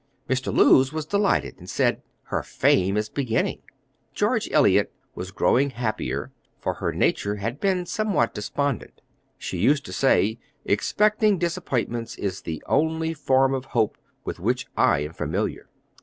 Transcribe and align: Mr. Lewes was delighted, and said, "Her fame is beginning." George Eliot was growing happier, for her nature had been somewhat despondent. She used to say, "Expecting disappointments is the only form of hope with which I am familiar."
Mr. 0.27 0.51
Lewes 0.51 0.91
was 0.91 1.05
delighted, 1.05 1.59
and 1.59 1.69
said, 1.69 2.01
"Her 2.23 2.41
fame 2.41 2.97
is 2.97 3.07
beginning." 3.07 3.61
George 4.15 4.49
Eliot 4.51 4.91
was 5.13 5.29
growing 5.29 5.69
happier, 5.69 6.31
for 6.57 6.73
her 6.73 6.91
nature 6.91 7.35
had 7.35 7.59
been 7.59 7.85
somewhat 7.85 8.33
despondent. 8.33 9.01
She 9.37 9.59
used 9.59 9.85
to 9.85 9.93
say, 9.93 10.39
"Expecting 10.65 11.37
disappointments 11.37 12.15
is 12.17 12.41
the 12.41 12.63
only 12.65 13.13
form 13.13 13.53
of 13.53 13.65
hope 13.77 13.95
with 14.25 14.39
which 14.39 14.65
I 14.75 15.01
am 15.01 15.13
familiar." 15.13 15.69